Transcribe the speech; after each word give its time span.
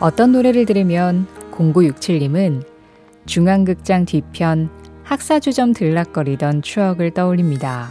어떤 0.00 0.32
노래를 0.32 0.64
들으면 0.64 1.26
0967님은 1.52 2.64
중앙극장 3.26 4.06
뒤편 4.06 4.70
학사주점 5.04 5.74
들락거리던 5.74 6.62
추억을 6.62 7.10
떠올립니다. 7.10 7.90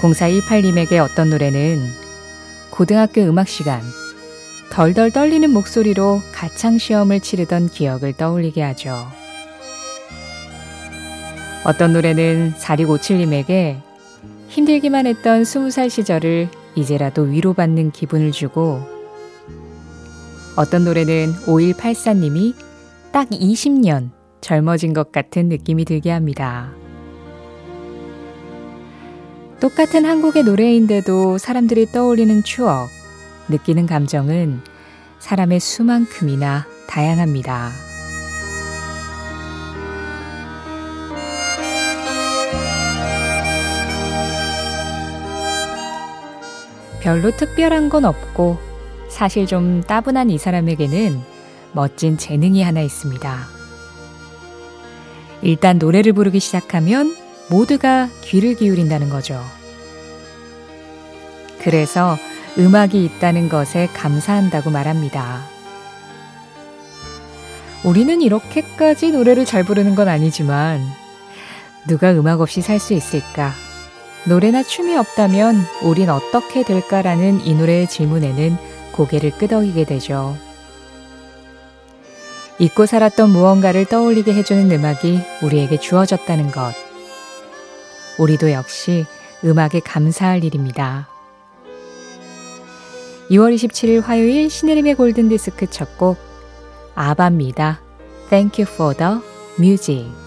0418님에게 0.00 0.98
어떤 0.98 1.30
노래는 1.30 1.78
고등학교 2.70 3.22
음악 3.22 3.46
시간 3.46 3.80
덜덜 4.70 5.12
떨리는 5.12 5.48
목소리로 5.50 6.20
가창 6.32 6.76
시험을 6.76 7.20
치르던 7.20 7.68
기억을 7.68 8.14
떠올리게 8.14 8.60
하죠. 8.62 9.06
어떤 11.64 11.92
노래는 11.92 12.54
4657님에게 12.58 13.80
힘들기만 14.48 15.06
했던 15.06 15.44
20살 15.44 15.88
시절을 15.88 16.48
이제라도 16.74 17.22
위로받는 17.22 17.92
기분을 17.92 18.32
주고 18.32 18.93
어떤 20.56 20.84
노래는 20.84 21.32
5184님이 21.46 22.54
딱 23.12 23.28
20년 23.30 24.10
젊어진 24.40 24.92
것 24.92 25.10
같은 25.10 25.48
느낌이 25.48 25.84
들게 25.84 26.10
합니다. 26.10 26.72
똑같은 29.60 30.04
한국의 30.04 30.44
노래인데도 30.44 31.38
사람들이 31.38 31.86
떠올리는 31.86 32.42
추억, 32.42 32.88
느끼는 33.48 33.86
감정은 33.86 34.60
사람의 35.18 35.58
수만큼이나 35.58 36.66
다양합니다. 36.86 37.70
별로 47.00 47.30
특별한 47.30 47.88
건 47.88 48.04
없고 48.04 48.63
사실 49.14 49.46
좀 49.46 49.80
따분한 49.80 50.28
이 50.28 50.38
사람에게는 50.38 51.22
멋진 51.70 52.18
재능이 52.18 52.64
하나 52.64 52.80
있습니다. 52.80 53.46
일단 55.42 55.78
노래를 55.78 56.12
부르기 56.12 56.40
시작하면 56.40 57.16
모두가 57.48 58.08
귀를 58.22 58.56
기울인다는 58.56 59.10
거죠. 59.10 59.40
그래서 61.60 62.18
음악이 62.58 63.04
있다는 63.04 63.48
것에 63.48 63.86
감사한다고 63.94 64.70
말합니다. 64.70 65.42
우리는 67.84 68.20
이렇게까지 68.20 69.12
노래를 69.12 69.44
잘 69.44 69.62
부르는 69.62 69.94
건 69.94 70.08
아니지만 70.08 70.80
누가 71.86 72.10
음악 72.10 72.40
없이 72.40 72.62
살 72.62 72.80
수 72.80 72.94
있을까? 72.94 73.52
노래나 74.24 74.64
춤이 74.64 74.96
없다면 74.96 75.64
우린 75.84 76.10
어떻게 76.10 76.64
될까라는 76.64 77.46
이 77.46 77.54
노래의 77.54 77.86
질문에는 77.86 78.73
고개를 78.94 79.32
끄덕이게 79.32 79.84
되죠. 79.84 80.36
잊고 82.58 82.86
살았던 82.86 83.30
무언가를 83.30 83.84
떠올리게 83.84 84.32
해주는 84.32 84.70
음악이 84.70 85.20
우리에게 85.42 85.78
주어졌다는 85.78 86.52
것. 86.52 86.72
우리도 88.18 88.52
역시 88.52 89.04
음악에 89.44 89.80
감사할 89.80 90.44
일입니다. 90.44 91.08
2월 93.30 93.54
27일 93.54 94.02
화요일 94.02 94.48
신혜림의 94.48 94.94
골든디스크 94.94 95.66
첫 95.70 95.98
곡 95.98 96.18
아바입니다. 96.94 97.80
Thank 98.30 98.64
you 98.64 98.72
for 98.72 98.94
the 98.96 99.18
music. 99.58 100.23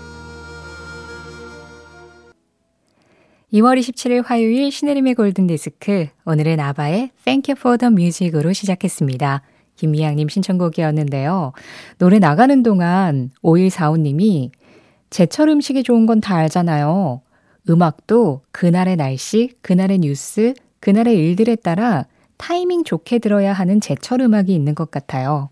2월 3.53 3.79
27일 3.79 4.25
화요일 4.25 4.71
신혜림의 4.71 5.15
골든디스크 5.15 6.07
오늘은 6.25 6.59
아바의 6.59 7.11
Thank 7.23 7.53
you 7.53 7.57
for 7.57 7.77
the 7.77 7.89
music으로 7.89 8.51
시작했습니다. 8.51 9.41
김미양님 9.77 10.27
신청곡이었는데요. 10.27 11.53
노래 11.97 12.19
나가는 12.19 12.61
동안 12.61 13.31
5145님이 13.43 14.51
제철 15.09 15.47
음식이 15.47 15.83
좋은 15.83 16.05
건 16.05 16.19
다 16.19 16.35
알잖아요. 16.35 17.21
음악도 17.69 18.41
그날의 18.51 18.97
날씨, 18.97 19.51
그날의 19.61 19.99
뉴스, 19.99 20.53
그날의 20.81 21.15
일들에 21.17 21.55
따라 21.55 22.05
타이밍 22.35 22.83
좋게 22.83 23.19
들어야 23.19 23.53
하는 23.53 23.79
제철 23.79 24.19
음악이 24.21 24.53
있는 24.53 24.75
것 24.75 24.91
같아요. 24.91 25.49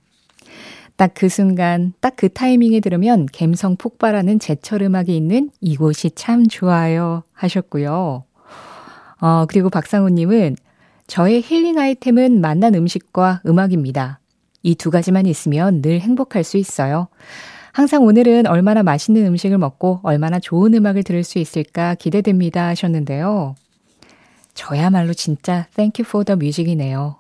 딱 0.98 1.14
그 1.14 1.30
순간, 1.30 1.94
딱 2.00 2.16
그 2.16 2.30
타이밍에 2.30 2.80
들으면 2.80 3.26
갬성 3.32 3.76
폭발하는 3.78 4.40
제철 4.40 4.82
음악이 4.82 5.16
있는 5.16 5.50
이곳이 5.62 6.12
참 6.12 6.48
좋아요 6.48 7.24
하셨고요. 7.34 8.24
어, 9.22 9.46
그리고 9.48 9.70
박상우님은 9.70 10.56
저의 11.08 11.42
힐링 11.42 11.78
아이템은 11.78 12.42
만난 12.42 12.76
음식과 12.76 13.42
음악입니다. 13.46 14.20
이 14.64 14.76
두 14.76 14.90
가지만 14.90 15.26
있으면 15.28 15.82
늘 15.82 16.00
행복할 16.00 16.44
수 16.44 16.58
있어요. 16.58 17.08
항상 17.72 18.04
오늘은 18.04 18.48
얼마나 18.48 18.84
맛있는 18.84 19.26
음식을 19.28 19.58
먹고 19.58 20.00
얼마나 20.02 20.40
좋은 20.40 20.74
음악을 20.74 21.04
들을 21.04 21.24
수 21.24 21.40
있을까 21.40 21.94
기대됩니다 21.96 22.68
하셨는데요. 22.68 23.56
저야말로 24.54 25.14
진짜 25.14 25.68
thank 25.76 26.02
you 26.02 26.08
for 26.08 26.24
the 26.24 26.38
music이네요. 26.38 27.18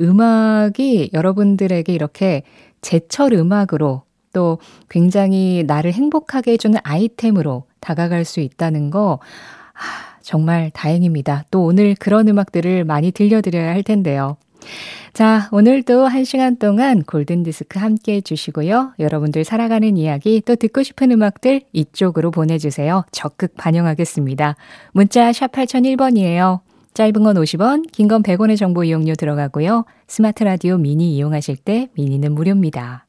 음악이 0.00 1.10
여러분들에게 1.12 1.92
이렇게 1.92 2.42
제철 2.82 3.32
음악으로 3.32 4.02
또 4.32 4.58
굉장히 4.88 5.64
나를 5.66 5.92
행복하게 5.92 6.52
해주는 6.52 6.78
아이템으로 6.82 7.64
다가갈 7.80 8.24
수 8.24 8.40
있다는 8.40 8.90
거, 8.90 9.18
아, 9.72 10.18
정말 10.22 10.70
다행입니다. 10.72 11.44
또 11.50 11.64
오늘 11.64 11.94
그런 11.98 12.28
음악들을 12.28 12.84
많이 12.84 13.10
들려드려야 13.10 13.70
할 13.70 13.82
텐데요. 13.82 14.36
자, 15.12 15.48
오늘도 15.52 16.06
한 16.06 16.24
시간 16.24 16.56
동안 16.56 17.02
골든디스크 17.02 17.78
함께 17.78 18.14
해주시고요. 18.14 18.94
여러분들 18.98 19.44
살아가는 19.44 19.96
이야기 19.96 20.40
또 20.40 20.56
듣고 20.56 20.82
싶은 20.82 21.10
음악들 21.10 21.62
이쪽으로 21.72 22.30
보내주세요. 22.30 23.04
적극 23.12 23.54
반영하겠습니다. 23.56 24.56
문자 24.92 25.32
샵 25.32 25.52
8001번이에요. 25.52 26.60
짧은 26.94 27.22
건 27.22 27.36
50원, 27.36 27.90
긴 27.90 28.08
건 28.08 28.22
100원의 28.22 28.58
정보 28.58 28.84
이용료 28.84 29.14
들어가고요. 29.14 29.84
스마트 30.06 30.44
라디오 30.44 30.76
미니 30.76 31.16
이용하실 31.16 31.56
때 31.56 31.88
미니는 31.94 32.32
무료입니다. 32.34 33.06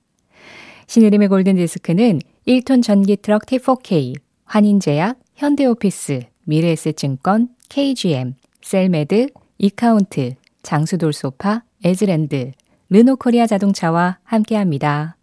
신혜림의 0.87 1.27
골든디스크는 1.27 2.19
1톤 2.47 2.83
전기 2.83 3.17
트럭 3.17 3.45
T4K, 3.45 4.15
환인제약, 4.45 5.17
현대오피스, 5.35 6.21
미래에셋증권, 6.45 7.49
KGM, 7.69 8.35
셀메드, 8.61 9.27
이카운트, 9.57 10.35
장수돌소파, 10.61 11.63
에즈랜드, 11.83 12.51
르노코리아 12.89 13.47
자동차와 13.47 14.19
함께합니다. 14.23 15.17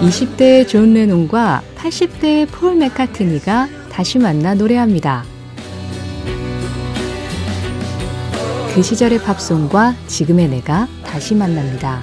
20대의 0.00 0.66
존 0.66 0.94
레논과 0.94 1.62
80대의 1.76 2.48
폴 2.50 2.76
맥카트니가 2.76 3.68
다시 3.90 4.18
만나 4.18 4.54
노래합니다. 4.54 5.24
그 8.74 8.82
시절의 8.82 9.18
팝송과 9.18 9.94
지금의 10.06 10.48
내가 10.48 10.86
다시 11.04 11.34
만납니다. 11.34 12.00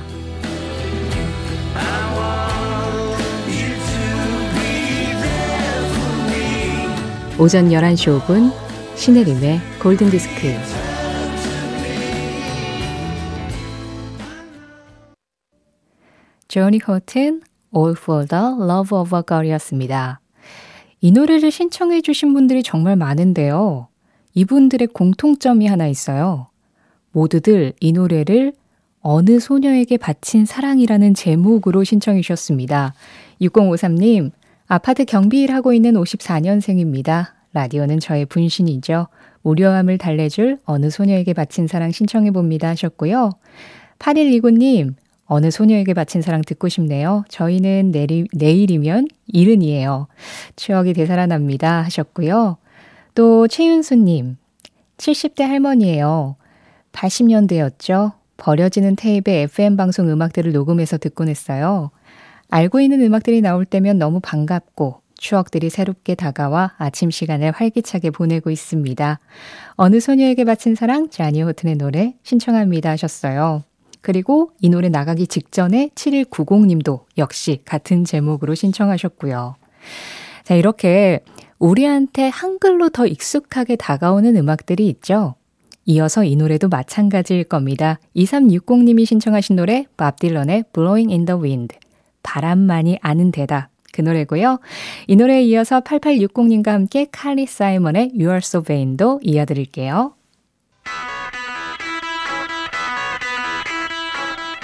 오전 7.39 7.69
11시 7.69 8.19
5분 8.19 8.51
신혜림의 8.95 9.62
골든디스크 9.81 10.56
조니 16.48 16.80
코튼 16.80 17.42
All 17.75 17.95
for 17.98 18.25
the 18.25 18.44
Love 18.60 18.98
of 18.98 19.16
a 19.16 19.22
Girl이었습니다. 19.28 20.19
이 21.00 21.12
노래를 21.12 21.52
신청해 21.52 22.02
주신 22.02 22.34
분들이 22.34 22.64
정말 22.64 22.96
많은데요. 22.96 23.88
이분들의 24.34 24.88
공통점이 24.88 25.68
하나 25.68 25.88
있어요. 25.88 26.48
모두들 27.12 27.74
이 27.80 27.92
노래를 27.92 28.54
어느 29.02 29.40
소녀에게 29.40 29.98
바친 29.98 30.46
사랑이라는 30.46 31.14
제목으로 31.14 31.84
신청해 31.84 32.22
주셨습니다. 32.22 32.94
6053님, 33.42 34.32
아파트 34.68 35.06
경비 35.06 35.42
일 35.42 35.54
하고 35.54 35.72
있는 35.72 35.94
54년생입니다. 35.94 37.28
라디오는 37.54 38.00
저의 38.00 38.26
분신이죠. 38.26 39.08
무료함을 39.44 39.98
달래줄 39.98 40.60
어느 40.66 40.90
소녀에게 40.90 41.34
바친 41.34 41.68
사랑 41.68 41.92
신청해 41.92 42.32
봅니다 42.32 42.70
하셨고요. 42.70 43.32
8129님, 44.00 44.96
어느 45.27 45.51
소녀에게 45.51 45.94
바친 45.94 46.21
사랑 46.21 46.41
듣고 46.41 46.69
싶네요. 46.69 47.24
저희는 47.29 47.91
내리, 47.91 48.25
내일이면 48.33 49.07
이른이에요. 49.27 50.07
추억이 50.56 50.94
되살아납니다 50.94 51.83
하셨고요. 51.83 52.57
또 53.13 53.47
최윤수님, 53.47 54.38
70대 54.97 55.44
할머니예요. 55.44 56.35
80년대였죠. 56.94 58.13
버려지는 58.38 58.95
테이프에 58.95 59.41
FM 59.44 59.75
방송 59.75 60.09
음악들을 60.09 60.51
녹음해서 60.51 60.97
듣곤 60.97 61.27
했어요. 61.27 61.91
알고 62.50 62.79
있는 62.79 63.01
음악들이 63.01 63.41
나올 63.41 63.65
때면 63.65 63.97
너무 63.97 64.19
반갑고 64.21 65.01
추억들이 65.18 65.69
새롭게 65.69 66.15
다가와 66.15 66.75
아침 66.77 67.09
시간을 67.09 67.51
활기차게 67.51 68.12
보내고 68.12 68.51
있습니다. 68.51 69.19
어느 69.75 70.00
소녀에게 70.00 70.45
바친 70.45 70.75
사랑, 70.75 71.09
자니 71.09 71.41
호튼의 71.41 71.75
노래 71.75 72.15
신청합니다 72.24 72.91
하셨어요. 72.91 73.63
그리고 74.07 74.51
이 74.62 74.69
노래 74.69 74.88
나가기 74.88 75.27
직전에 75.27 75.89
7190님도 75.94 77.01
역시 77.18 77.59
같은 77.65 78.06
제목으로 78.06 78.56
신청하셨고요. 78.56 79.56
자, 80.45 80.56
이렇게 80.56 81.19
우리한테 81.59 82.30
한글로 82.30 82.88
더 82.88 83.06
익숙하게 83.06 83.75
다가오는 83.75 84.38
음악들이 84.38 84.88
있죠. 84.88 85.36
이어서 85.83 86.24
이 86.24 86.38
노래도 86.38 86.69
마찬가지일 86.69 87.44
겁니다. 87.44 88.00
2360님이 88.15 89.06
신청하신 89.06 89.57
노래 89.57 89.86
밥 89.98 90.19
딜런의 90.19 90.63
Blowing 90.71 91.12
in 91.12 91.25
the 91.25 91.42
Wind 91.42 91.75
바람만이 92.24 93.00
아는 93.01 93.31
대답 93.31 93.68
그 93.92 94.00
노래고요. 94.00 94.60
이 95.07 95.18
노래에 95.18 95.44
이어서 95.44 95.81
8860님과 95.81 96.68
함께 96.68 97.07
칼리 97.12 97.45
사이먼의 97.45 98.12
You 98.13 98.27
Are 98.27 98.38
So 98.38 98.62
Vain도 98.62 99.19
이어드릴게요. 99.21 100.13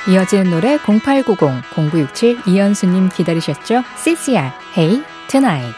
이어지는 0.08 0.52
노래 0.52 0.78
0890-0967 0.78 2.48
이현수님 2.48 3.10
기다리셨죠? 3.10 3.84
CCR 3.96 4.52
Hey 4.76 5.04
Tonight. 5.30 5.74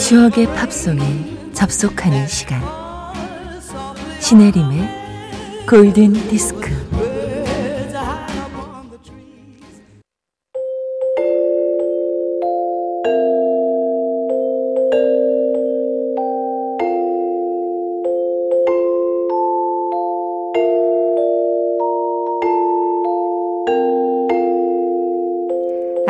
추억의 0.00 0.46
팝송에 0.48 1.52
접속하는 1.52 2.26
시간. 2.26 2.60
신혜림의 4.20 5.66
골든 5.68 6.12
디스크 6.28 6.70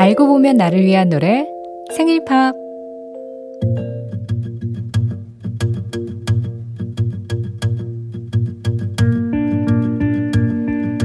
알고 0.05 0.27
보면 0.27 0.59
나를 0.59 0.85
위한 0.85 1.09
노래 1.09 1.49
생일 1.97 2.27
팝 2.27 2.55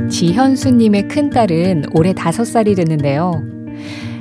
지현수님의 0.09 1.07
큰딸은 1.07 1.85
올해 1.93 2.11
다섯 2.11 2.43
살이 2.43 2.75
됐는데요. 2.75 3.41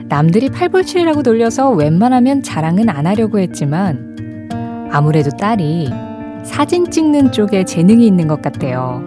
남들이 0.09 0.49
팔불출이라고 0.49 1.25
돌려서 1.25 1.73
웬만하면 1.73 2.45
자랑은 2.45 2.89
안 2.89 3.09
하려고 3.09 3.41
했지만 3.41 4.49
아무래도 4.93 5.31
딸이 5.31 5.89
사진 6.45 6.89
찍는 6.89 7.33
쪽에 7.33 7.65
재능이 7.65 8.07
있는 8.07 8.29
것 8.29 8.41
같대요. 8.41 9.03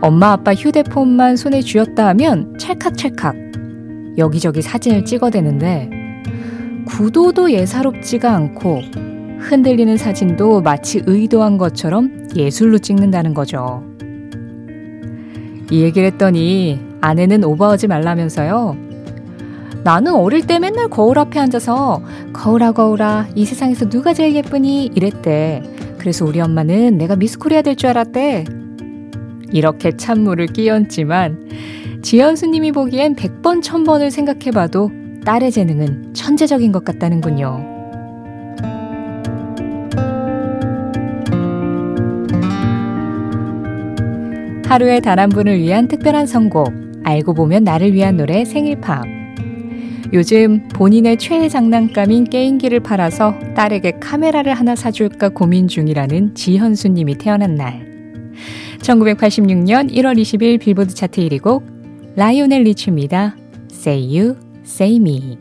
엄마 0.00 0.30
아빠 0.30 0.54
휴대폰만 0.54 1.34
손에 1.34 1.60
쥐었다 1.60 2.06
하면 2.06 2.56
찰칵찰칵 2.56 3.47
여기저기 4.18 4.60
사진을 4.62 5.04
찍어대는데 5.04 5.90
구도도 6.86 7.52
예사롭지가 7.52 8.34
않고 8.34 8.80
흔들리는 9.38 9.96
사진도 9.96 10.60
마치 10.60 11.02
의도한 11.06 11.58
것처럼 11.58 12.28
예술로 12.34 12.78
찍는다는 12.78 13.34
거죠. 13.34 13.84
이 15.70 15.82
얘기를 15.82 16.06
했더니 16.08 16.80
아내는 17.00 17.44
오버하지 17.44 17.86
말라면서요. 17.86 18.76
나는 19.84 20.14
어릴 20.14 20.46
때 20.46 20.58
맨날 20.58 20.88
거울 20.88 21.18
앞에 21.18 21.38
앉아서 21.38 22.02
거울아 22.32 22.72
거울아 22.72 23.28
이 23.34 23.44
세상에서 23.44 23.88
누가 23.88 24.12
제일 24.12 24.34
예쁘니 24.34 24.90
이랬대. 24.94 25.62
그래서 25.98 26.24
우리 26.24 26.40
엄마는 26.40 26.98
내가 26.98 27.16
미스코리아 27.16 27.62
될 27.62 27.76
줄 27.76 27.90
알았대. 27.90 28.44
이렇게 29.52 29.96
찬물을 29.96 30.48
끼얹지만 30.48 31.48
지연수님이 32.08 32.72
보기엔 32.72 33.14
100번 33.16 33.62
1000번을 33.62 34.10
생각해봐도 34.10 34.90
딸의 35.26 35.52
재능은 35.52 36.14
천재적인 36.14 36.72
것 36.72 36.82
같다는군요. 36.82 37.62
하루에 44.64 45.00
단 45.00 45.18
한 45.18 45.28
분을 45.28 45.58
위한 45.58 45.86
특별한 45.86 46.26
선곡, 46.26 46.72
알고 47.04 47.34
보면 47.34 47.64
나를 47.64 47.92
위한 47.92 48.16
노래 48.16 48.46
생일팝. 48.46 49.04
요즘 50.14 50.66
본인의 50.68 51.18
최애 51.18 51.50
장난감인 51.50 52.24
게임기를 52.24 52.80
팔아서 52.80 53.38
딸에게 53.54 53.98
카메라를 54.00 54.54
하나 54.54 54.74
사줄까 54.74 55.28
고민 55.28 55.68
중이라는 55.68 56.34
지현수님이 56.34 57.18
태어난 57.18 57.54
날. 57.54 57.86
1986년 58.78 59.92
1월 59.92 60.18
20일 60.18 60.58
빌보드 60.58 60.94
차트 60.94 61.20
1위 61.20 61.42
곡 61.42 61.77
라이오넬 62.18 62.64
리츠입니다. 62.64 63.36
Say 63.70 64.18
You, 64.18 64.36
Say 64.64 64.96
Me. 64.96 65.38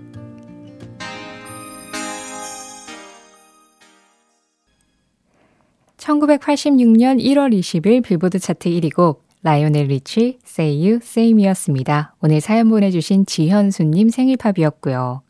1986년 5.98 7.20
1월 7.20 7.52
20일 7.52 8.04
빌보드 8.04 8.38
차트 8.38 8.70
1위 8.70 8.94
곡 8.94 9.26
라이오넬 9.42 9.88
리치 9.88 10.38
Say 10.46 10.88
You 10.88 11.00
Say 11.02 11.32
Me였습니다. 11.32 12.14
오늘 12.22 12.42
사연 12.42 12.70
보내주신 12.70 13.26
지현수님 13.26 14.10
생일팝이었고요. 14.10 15.24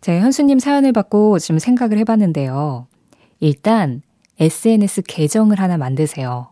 제가 0.00 0.20
현수님 0.20 0.58
사연을 0.58 0.90
받고 0.90 1.38
좀 1.38 1.60
생각을 1.60 1.96
해봤는데요. 1.98 2.88
일단 3.38 4.02
SNS 4.40 5.02
계정을 5.06 5.60
하나 5.60 5.76
만드세요. 5.76 6.48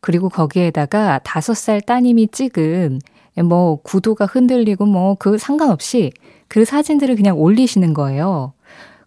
그리고 0.00 0.28
거기에다가 0.28 1.18
다섯 1.24 1.54
살 1.54 1.80
따님이 1.80 2.28
찍은 2.28 3.00
뭐 3.44 3.80
구도가 3.82 4.26
흔들리고 4.26 4.86
뭐 4.86 5.16
그 5.18 5.38
상관없이 5.38 6.12
그 6.48 6.64
사진들을 6.64 7.16
그냥 7.16 7.38
올리시는 7.38 7.94
거예요. 7.94 8.52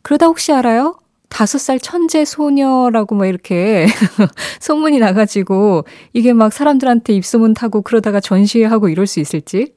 그러다 0.01 0.27
혹시 0.27 0.51
알아요? 0.53 0.97
다섯 1.29 1.59
살 1.59 1.79
천재 1.79 2.25
소녀라고 2.25 3.15
막 3.15 3.27
이렇게 3.27 3.85
소문이 4.59 4.99
나가지고 4.99 5.85
이게 6.13 6.33
막 6.33 6.51
사람들한테 6.51 7.13
입소문 7.13 7.53
타고 7.53 7.81
그러다가 7.81 8.19
전시회하고 8.19 8.89
이럴 8.89 9.05
수 9.07 9.19
있을지? 9.19 9.73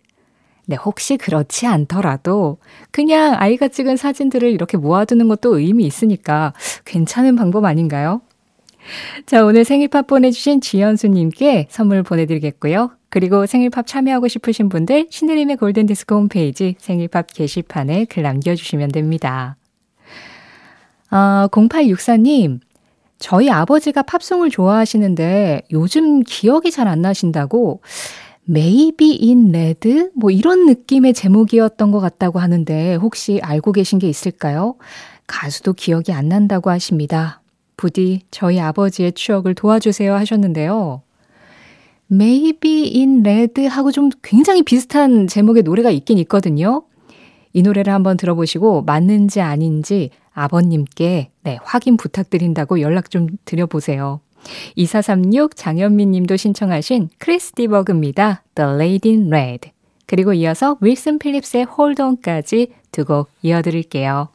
네, 0.67 0.77
혹시 0.77 1.17
그렇지 1.17 1.67
않더라도 1.67 2.59
그냥 2.91 3.35
아이가 3.39 3.69
찍은 3.69 3.97
사진들을 3.97 4.51
이렇게 4.51 4.77
모아두는 4.79 5.29
것도 5.29 5.59
의미 5.59 5.85
있으니까 5.85 6.55
괜찮은 6.85 7.37
방법 7.37 7.65
아닌가요? 7.65 8.23
자, 9.27 9.45
오늘 9.45 9.65
생일 9.65 9.89
팝 9.89 10.07
보내주신 10.07 10.61
지연수님께 10.61 11.67
선물 11.71 12.03
보내드리겠고요. 12.03 12.91
그리고 13.13 13.45
생일팝 13.45 13.87
참여하고 13.87 14.27
싶으신 14.27 14.71
분들 14.71 15.09
신혜림의 15.11 15.59
골든디스크 15.59 16.15
홈페이지 16.15 16.77
생일팝 16.79 17.27
게시판에 17.35 18.07
글 18.07 18.23
남겨주시면 18.23 18.91
됩니다. 18.91 19.57
아, 21.11 21.47
0864님, 21.53 22.61
저희 23.19 23.51
아버지가 23.51 24.01
팝송을 24.05 24.49
좋아하시는데 24.49 25.65
요즘 25.73 26.23
기억이 26.23 26.71
잘 26.71 26.89
안 26.89 27.03
나신다고 27.03 27.83
Maybe 28.49 29.19
in 29.23 29.51
Red? 29.55 30.09
뭐 30.17 30.31
이런 30.31 30.65
느낌의 30.65 31.13
제목이었던 31.13 31.91
것 31.91 32.01
같다고 32.01 32.39
하는데 32.39 32.95
혹시 32.95 33.41
알고 33.43 33.73
계신 33.73 33.99
게 33.99 34.09
있을까요? 34.09 34.77
가수도 35.27 35.75
기억이 35.75 36.15
안 36.15 36.29
난다고 36.29 36.71
하십니다. 36.71 37.43
부디 37.77 38.23
저희 38.31 38.59
아버지의 38.59 39.13
추억을 39.13 39.55
도와주세요 39.55 40.15
하셨는데요. 40.15 41.03
Maybe 42.13 42.93
in 42.95 43.21
Red 43.21 43.67
하고 43.67 43.91
좀 43.91 44.11
굉장히 44.23 44.63
비슷한 44.63 45.27
제목의 45.27 45.63
노래가 45.63 45.91
있긴 45.91 46.19
있거든요. 46.19 46.83
이 47.55 47.63
노래를 47.63 47.93
한번 47.93 48.17
들어보시고 48.17 48.83
맞는지 48.83 49.41
아닌지 49.41 50.11
아버님께 50.35 51.31
네, 51.43 51.59
확인 51.63 51.97
부탁드린다고 51.97 52.81
연락 52.81 53.11
좀 53.11 53.29
드려보세요. 53.45 54.21
2436 54.77 55.57
장현미 55.57 56.07
님도 56.07 56.37
신청하신 56.37 57.11
크리스 57.19 57.53
디버그입니다. 57.53 58.43
The 58.55 58.71
Lady 58.75 59.17
in 59.17 59.33
Red. 59.33 59.71
그리고 60.07 60.33
이어서 60.35 60.77
윌슨 60.81 61.19
필립스의 61.19 61.54
Hold 61.54 61.67
On까지 61.79 62.73
두 62.91 63.05
곡 63.05 63.31
이어드릴게요. 63.43 64.29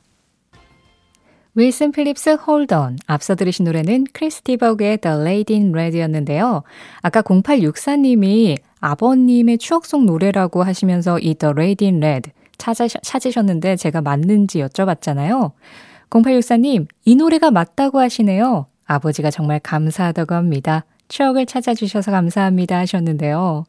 윌슨 1.60 1.92
필립스 1.92 2.38
On. 2.48 2.98
앞서 3.08 3.34
들으신 3.34 3.66
노래는 3.66 4.06
크리스 4.14 4.44
디버그의 4.44 5.00
The 5.00 5.18
Lady 5.18 5.60
in 5.60 5.74
Red였는데요. 5.74 6.62
아까 7.02 7.24
0864님이 7.24 8.60
아버님의 8.80 9.58
추억 9.58 9.88
속 9.88 10.06
노래라고 10.06 10.62
하시면서 10.62 11.18
이 11.18 11.34
The 11.34 11.54
Lady 11.58 11.92
in 11.92 12.04
Red 12.04 12.32
찾으셨는데 13.02 13.76
제가 13.76 14.02
맞는지 14.02 14.60
여쭤봤잖아요. 14.60 15.54
0864님, 16.12 16.86
이 17.06 17.16
노래가 17.16 17.50
맞다고 17.50 18.00
하시네요. 18.02 18.68
아버지가 18.86 19.32
정말 19.32 19.60
감사하다고 19.60 20.36
합니다. 20.36 20.86
추억을 21.08 21.48
찾아주셔서 21.48 22.12
감사합니다 22.12 22.78
하셨는데요. 22.78 23.66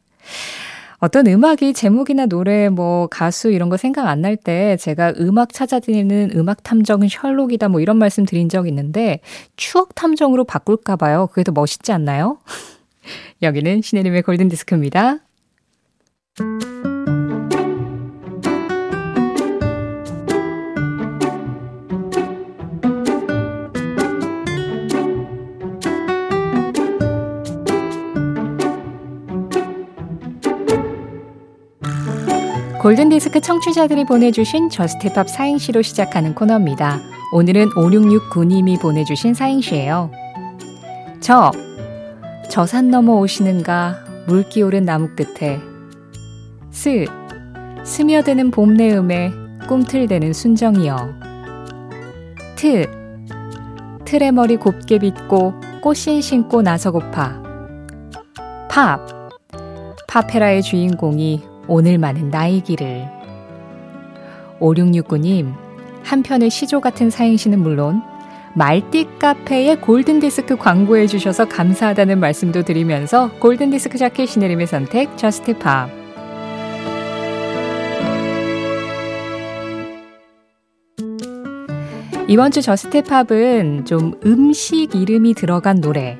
어떤 1.00 1.26
음악이 1.28 1.74
제목이나 1.74 2.26
노래, 2.26 2.68
뭐 2.68 3.06
가수 3.08 3.50
이런 3.50 3.68
거 3.68 3.76
생각 3.76 4.06
안 4.08 4.20
날 4.22 4.36
때 4.36 4.76
제가 4.78 5.14
음악 5.20 5.52
찾아다니는 5.52 6.32
음악 6.34 6.62
탐정은 6.64 7.08
셜록이다 7.08 7.68
뭐 7.68 7.80
이런 7.80 7.98
말씀 7.98 8.24
드린 8.24 8.48
적 8.48 8.66
있는데 8.68 9.20
추억 9.56 9.94
탐정으로 9.94 10.44
바꿀까 10.44 10.96
봐요. 10.96 11.28
그게 11.28 11.44
더 11.44 11.52
멋있지 11.52 11.92
않나요? 11.92 12.38
여기는 13.42 13.82
신혜림의 13.82 14.22
골든 14.22 14.48
디스크입니다. 14.48 15.18
골든디스크 32.88 33.42
청취자들이 33.42 34.06
보내주신 34.06 34.70
Just 34.70 35.03
Pop 35.03 35.28
사행시로 35.28 35.82
시작하는 35.82 36.34
코너입니다. 36.34 36.98
오늘은 37.34 37.68
5669님이 37.72 38.80
보내주신 38.80 39.34
사행시예요. 39.34 40.10
저, 41.20 41.52
저 42.48 42.64
산 42.64 42.88
넘어 42.90 43.12
오시는가 43.16 43.94
물기 44.26 44.62
오른 44.62 44.86
나무 44.86 45.10
끝에 45.14 45.60
스, 46.70 47.04
스며드는 47.84 48.50
봄 48.50 48.72
내음에 48.72 49.32
꿈틀대는 49.68 50.32
순정이여 50.32 50.96
트, 52.56 52.86
틀의 54.06 54.32
머리 54.32 54.56
곱게 54.56 54.98
빗고 54.98 55.52
꽃신 55.82 56.22
신고 56.22 56.62
나서고파 56.62 57.42
팝, 58.70 59.06
파페라의 60.08 60.62
주인공이 60.62 61.57
오늘만은 61.68 62.32
길을. 62.64 63.06
5669님, 64.58 65.52
한편의 66.02 66.50
시조 66.50 66.80
같은 66.80 67.10
사행시는 67.10 67.60
물론 67.60 68.02
말띠 68.54 69.06
카페에 69.18 69.76
골든디스크 69.76 70.56
광고해 70.56 71.06
주셔서 71.06 71.46
감사하다는 71.46 72.18
말씀도 72.18 72.62
드리면서 72.62 73.30
골든디스크 73.38 73.98
자키 73.98 74.28
신혜림의 74.28 74.66
선택 74.66 75.16
Just 75.16 75.58
Pop. 75.58 75.90
이번 82.26 82.50
주 82.50 82.60
Just 82.60 83.02
Pop은 83.04 83.84
좀 83.84 84.18
음식 84.26 84.94
이름이 84.94 85.34
들어간 85.34 85.80
노래. 85.80 86.18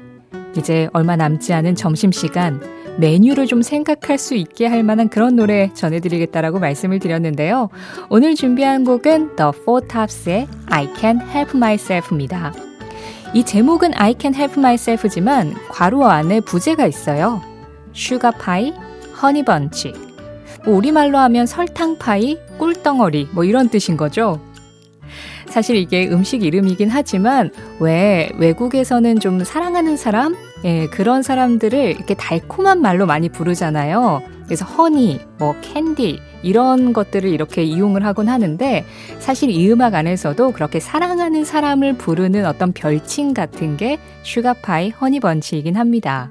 이제 0.57 0.89
얼마 0.93 1.17
남지 1.17 1.53
않은 1.53 1.75
점심시간 1.75 2.78
메뉴를 2.99 3.47
좀 3.47 3.63
생각할 3.63 4.19
수 4.19 4.35
있게 4.35 4.67
할 4.67 4.83
만한 4.83 5.09
그런 5.09 5.37
노래 5.37 5.71
전해드리겠다라고 5.73 6.59
말씀을 6.59 6.99
드렸는데요. 6.99 7.71
오늘 8.11 8.35
준비한 8.35 8.85
곡은 8.85 9.37
The 9.37 9.53
Four 9.55 9.87
Tops의 9.87 10.49
I 10.67 10.89
Can 10.97 11.21
Help 11.21 11.57
Myself입니다. 11.57 12.53
이 13.35 13.45
제목은 13.45 13.93
I 13.95 14.17
Can 14.19 14.35
Help 14.35 14.59
Myself지만 14.59 15.55
괄호 15.71 16.07
안에 16.07 16.41
부제가 16.41 16.87
있어요. 16.87 17.41
Sugar 17.93 18.37
Pie, 18.37 18.73
Honey 19.23 19.54
Bunch. 19.54 19.93
뭐 20.65 20.75
우리말로 20.75 21.19
하면 21.19 21.47
설탕파이, 21.47 22.39
꿀덩어리 22.59 23.29
뭐 23.33 23.45
이런 23.45 23.69
뜻인 23.69 23.97
거죠. 23.97 24.41
사실 25.47 25.77
이게 25.77 26.09
음식 26.09 26.43
이름이긴 26.43 26.91
하지만 26.91 27.51
왜 27.81 28.31
외국에서는 28.39 29.21
좀 29.21 29.45
사랑하는 29.45 29.97
사람, 29.97 30.37
예, 30.65 30.87
그런 30.89 31.23
사람들을 31.23 31.79
이렇게 31.79 32.15
달콤한 32.15 32.81
말로 32.81 33.07
많이 33.07 33.29
부르잖아요. 33.29 34.23
그래서 34.45 34.65
honey, 34.65 35.21
뭐 35.39 35.55
캔디 35.61 36.21
이런 36.43 36.93
것들을 36.93 37.29
이렇게 37.29 37.63
이용을 37.63 38.05
하곤 38.05 38.29
하는데 38.29 38.85
사실 39.19 39.51
이 39.51 39.71
음악 39.71 39.95
안에서도 39.95 40.53
그렇게 40.53 40.81
사랑하는 40.81 41.45
사람을 41.45 41.99
부르는 41.99 42.47
어떤 42.47 42.73
별칭 42.73 43.35
같은 43.35 43.77
게 43.77 43.99
Sugar 44.23 44.60
Pie, 44.60 44.91
Honey 44.91 45.21
Bunch이긴 45.21 45.77
합니다. 45.77 46.31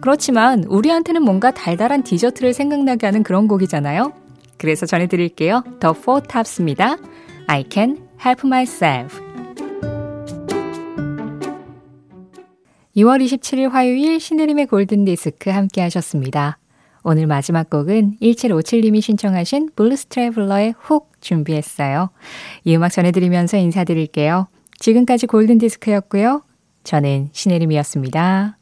그렇지만 0.00 0.64
우리한테는 0.64 1.22
뭔가 1.22 1.50
달달한 1.50 2.02
디저트를 2.02 2.52
생각나게 2.54 3.06
하는 3.06 3.22
그런 3.22 3.48
곡이잖아요. 3.48 4.12
그래서 4.58 4.86
전해드릴게요. 4.86 5.62
The 5.80 5.94
Four 5.96 6.26
Tops입니다. 6.26 6.96
I 7.48 7.64
can 7.70 7.98
help 8.24 8.46
myself. 8.46 9.31
2월 12.96 13.24
27일 13.24 13.70
화요일 13.70 14.20
신혜림의 14.20 14.66
골든디스크 14.66 15.48
함께 15.50 15.80
하셨습니다. 15.82 16.58
오늘 17.02 17.26
마지막 17.26 17.70
곡은 17.70 18.18
1757님이 18.20 19.00
신청하신 19.00 19.70
Blues 19.74 20.06
Traveler의 20.06 20.74
Hook 20.78 21.10
준비했어요. 21.20 22.10
이 22.64 22.76
음악 22.76 22.90
전해드리면서 22.90 23.56
인사드릴게요. 23.56 24.48
지금까지 24.78 25.26
골든디스크였고요. 25.26 26.42
저는 26.84 27.30
신혜림이었습니다. 27.32 28.58